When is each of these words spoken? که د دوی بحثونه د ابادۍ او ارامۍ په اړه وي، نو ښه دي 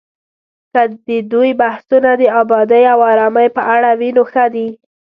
که 0.73 0.81
د 1.07 1.09
دوی 1.31 1.51
بحثونه 1.61 2.11
د 2.21 2.23
ابادۍ 2.41 2.83
او 2.93 2.99
ارامۍ 3.11 3.47
په 3.55 3.61
اړه 3.75 3.91
وي، 3.99 4.09
نو 4.15 4.23
ښه 4.31 4.45
دي 4.53 4.67